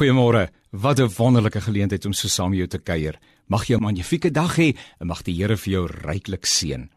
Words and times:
Goeiemôre. 0.00 0.48
Wat 0.70 0.98
'n 0.98 1.12
wonderlike 1.16 1.60
geleentheid 1.60 2.04
om 2.04 2.12
so 2.12 2.28
saam 2.28 2.50
met 2.50 2.58
jou 2.58 2.68
te 2.68 2.78
kuier. 2.78 3.18
Mag 3.46 3.66
jy 3.66 3.76
'n 3.76 3.82
magnifieke 3.82 4.30
dag 4.30 4.56
hê 4.56 4.74
en 4.98 5.06
mag 5.06 5.22
die 5.22 5.34
Here 5.34 5.56
vir 5.56 5.72
jou 5.72 5.86
ryklik 5.86 6.46
seën. 6.46 6.88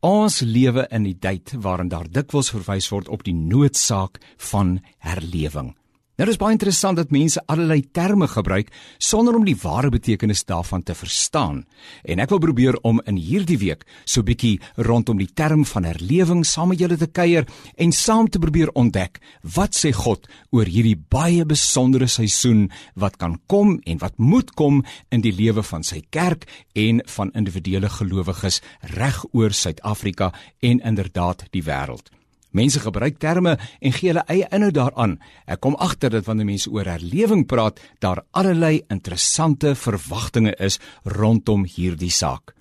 Ons 0.00 0.40
lewe 0.40 0.86
in 0.90 1.06
'n 1.06 1.18
tyd 1.18 1.52
waarin 1.60 1.88
daar 1.88 2.08
dikwels 2.10 2.50
verwys 2.50 2.88
word 2.88 3.08
op 3.08 3.22
die 3.22 3.34
noodsaak 3.34 4.18
van 4.38 4.80
herlewing. 4.98 5.76
Nou 6.18 6.26
dis 6.26 6.38
baie 6.40 6.50
interessant 6.50 6.98
dat 6.98 7.12
mense 7.14 7.38
allerlei 7.46 7.84
terme 7.94 8.26
gebruik 8.26 8.72
sonder 8.98 9.36
om 9.38 9.44
die 9.46 9.54
ware 9.62 9.86
betekenis 9.94 10.40
daarvan 10.48 10.82
te 10.82 10.96
verstaan. 10.98 11.60
En 12.02 12.18
ek 12.18 12.32
wil 12.34 12.40
probeer 12.42 12.78
om 12.82 12.98
in 13.06 13.20
hierdie 13.22 13.58
week 13.60 13.84
so 14.02 14.20
'n 14.20 14.26
bietjie 14.26 14.58
rondom 14.74 15.18
die 15.18 15.30
term 15.32 15.62
van 15.64 15.84
herlewing 15.84 16.42
saam 16.44 16.68
met 16.68 16.80
julle 16.80 16.96
te 16.96 17.06
kuier 17.06 17.46
en 17.76 17.92
saam 17.92 18.26
te 18.28 18.38
probeer 18.38 18.74
ontdek 18.74 19.20
wat 19.54 19.78
sê 19.78 19.94
God 19.94 20.26
oor 20.50 20.66
hierdie 20.66 20.98
baie 21.08 21.44
besondere 21.44 22.08
seisoen 22.08 22.68
wat 22.96 23.16
kan 23.16 23.38
kom 23.46 23.80
en 23.86 23.98
wat 23.98 24.18
moet 24.18 24.50
kom 24.50 24.84
in 25.10 25.20
die 25.20 25.32
lewe 25.32 25.62
van 25.62 25.84
sy 25.84 26.02
kerk 26.10 26.48
en 26.74 27.00
van 27.06 27.30
individuele 27.30 27.88
gelowiges 27.88 28.60
reg 28.80 29.24
oor 29.32 29.52
Suid-Afrika 29.52 30.32
en 30.60 30.80
inderdaad 30.80 31.44
die 31.52 31.62
wêreld. 31.62 32.10
Mense 32.58 32.82
gebruik 32.82 33.20
terme 33.22 33.56
en 33.80 33.94
gee 33.94 34.10
hulle 34.10 34.24
eie 34.26 34.48
inhoud 34.54 34.74
daaraan. 34.74 35.16
Ek 35.46 35.62
kom 35.62 35.76
agter 35.78 36.10
dat 36.10 36.26
wanneer 36.26 36.48
mense 36.48 36.70
oor 36.70 36.88
herlewing 36.90 37.46
praat, 37.46 37.78
daar 38.02 38.24
allerlei 38.32 38.80
interessante 38.90 39.74
verwagtinge 39.78 40.56
is 40.58 40.80
rondom 41.04 41.66
hierdie 41.68 42.12
saak. 42.12 42.54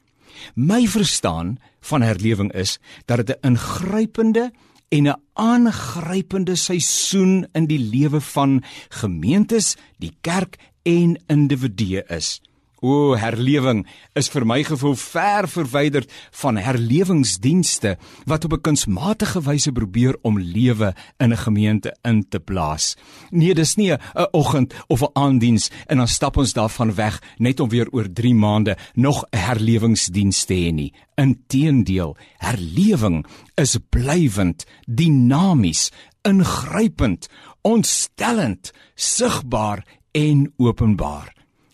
My 0.54 0.86
verstaan 0.86 1.58
van 1.90 2.06
herlewing 2.06 2.52
is 2.54 2.78
dat 3.06 3.26
dit 3.26 3.38
'n 3.42 3.56
ingrypende 3.56 4.52
en 4.90 5.08
'n 5.08 5.22
aangrypende 5.34 6.56
seisoen 6.56 7.48
in 7.54 7.66
die 7.66 7.80
lewe 7.80 8.22
van 8.22 8.64
gemeentes, 8.90 9.76
die 9.98 10.14
kerk 10.22 10.58
en 10.84 11.18
individue 11.28 12.04
is. 12.08 12.42
O, 12.78 13.16
herlewing 13.18 13.88
is 14.14 14.28
vir 14.30 14.44
my 14.46 14.60
gevoel 14.62 14.94
ver 15.02 15.48
verwyderd 15.50 16.12
van 16.44 16.60
herlewingsdienste 16.62 17.96
wat 18.30 18.46
op 18.46 18.54
'n 18.54 18.62
kunsmatige 18.62 19.42
wyse 19.42 19.72
probeer 19.72 20.16
om 20.22 20.38
lewe 20.40 20.94
in 21.18 21.34
'n 21.34 21.38
gemeente 21.38 21.98
in 22.04 22.28
te 22.30 22.40
blaas. 22.40 22.96
Nee, 23.32 23.54
dis 23.54 23.76
nie 23.76 23.94
'n 23.94 24.00
oggend 24.32 24.74
of 24.88 25.02
'n 25.02 25.10
aanddiens 25.14 25.72
en 25.88 25.98
dan 25.98 26.08
stap 26.08 26.38
ons 26.38 26.54
daarvan 26.54 26.94
weg 26.94 27.22
net 27.38 27.60
om 27.60 27.70
weer 27.70 27.88
oor 27.92 28.14
3 28.14 28.36
maande 28.36 28.78
nog 28.94 29.26
'n 29.32 29.38
herlewingsdiens 29.38 30.46
te 30.46 30.54
hê 30.54 30.72
nie. 30.72 30.94
Inteendeel, 31.16 32.16
herlewing 32.38 33.26
is 33.56 33.78
blywend, 33.90 34.66
dinamies, 34.86 35.92
ingrypend, 36.22 37.28
ontstellend, 37.62 38.72
sigbaar 38.96 39.86
en 40.12 40.54
openbaar. 40.58 41.34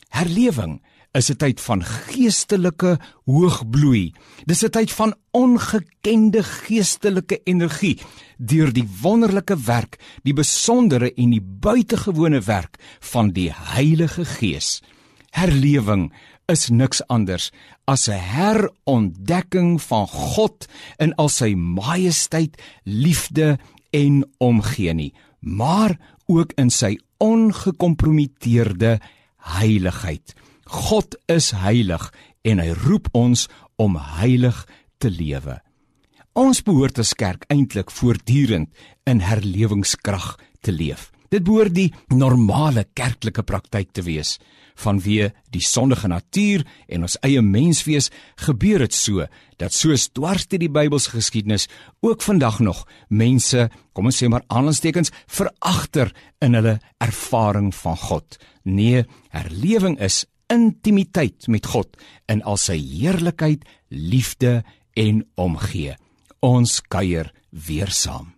Herlewing 0.10 0.82
is 1.14 1.30
'n 1.30 1.38
tyd 1.38 1.62
van 1.62 1.84
geestelike 1.84 2.98
hoogbloei. 3.26 4.14
Dis 4.46 4.64
'n 4.64 4.70
tyd 4.70 4.92
van 4.92 5.16
ongekende 5.32 6.44
geestelike 6.44 7.42
energie 7.44 8.02
deur 8.38 8.74
die 8.74 8.88
wonderlike 9.02 9.58
werk, 9.58 10.00
die 10.24 10.34
besondere 10.34 11.14
en 11.14 11.30
die 11.30 11.42
buitengewone 11.42 12.42
werk 12.42 12.78
van 13.00 13.32
die 13.32 13.52
Heilige 13.54 14.26
Gees. 14.26 14.82
Herlewing 15.32 16.12
is 16.46 16.70
niks 16.70 17.02
anders 17.08 17.52
as 17.86 18.08
'n 18.10 18.20
herontdekking 18.20 19.82
van 19.82 20.08
God 20.08 20.68
in 20.98 21.16
al 21.16 21.30
sy 21.30 21.54
majesteit, 21.56 22.62
liefde 22.84 23.60
en 23.92 24.26
omgee 24.38 24.94
nie, 24.94 25.14
maar 25.40 26.00
ook 26.26 26.52
in 26.56 26.70
sy 26.70 26.98
ongekompromiteerde 27.18 29.00
heiligheid. 29.38 30.34
God 30.66 31.16
is 31.32 31.52
heilig 31.52 32.10
en 32.44 32.60
hy 32.60 32.72
roep 32.86 33.10
ons 33.14 33.48
om 33.82 33.98
heilig 34.20 34.66
te 35.00 35.12
lewe. 35.12 35.60
Ons 36.34 36.64
behoort 36.66 36.98
as 37.04 37.14
kerk 37.14 37.46
eintlik 37.54 37.92
voortdurend 37.94 38.72
in 39.06 39.22
herlewingskrag 39.22 40.34
te 40.66 40.74
leef. 40.74 41.12
Dit 41.34 41.46
behoort 41.46 41.74
die 41.74 41.92
normale 42.14 42.86
kerklike 42.94 43.44
praktyk 43.46 43.94
te 43.94 44.04
wees. 44.06 44.38
Vanweë 44.78 45.30
die 45.54 45.62
sondige 45.62 46.10
natuur 46.10 46.64
en 46.90 47.06
ons 47.06 47.18
eie 47.26 47.42
menswees 47.46 48.10
gebeur 48.42 48.82
dit 48.82 48.98
so 48.98 49.26
dat 49.62 49.74
soos 49.74 50.08
dwars 50.14 50.48
deur 50.50 50.62
die 50.62 50.72
Bybelse 50.74 51.14
geskiedenis 51.14 51.68
ook 52.02 52.26
vandag 52.26 52.60
nog 52.66 52.84
mense, 53.10 53.70
kom 53.94 54.10
ons 54.10 54.18
sê 54.18 54.30
maar 54.30 54.46
aanlandstekens, 54.50 55.14
veragter 55.30 56.14
in 56.42 56.58
hulle 56.58 56.80
ervaring 57.02 57.70
van 57.78 57.98
God. 57.98 58.38
Nee, 58.66 59.06
herlewing 59.34 60.00
is 60.02 60.24
intimiteit 60.54 61.48
met 61.50 61.66
God 61.66 61.98
in 62.30 62.44
al 62.46 62.60
sy 62.62 62.78
heerlikheid, 62.78 63.66
liefde 63.90 64.62
en 65.00 65.24
omgee. 65.36 65.98
Ons 66.44 66.82
kuier 66.82 67.32
weer 67.50 67.92
saam. 67.94 68.33